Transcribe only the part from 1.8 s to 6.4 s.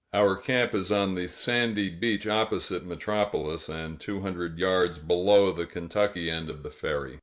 beach opposite Metropolis, and two hundred yards below the Kentucky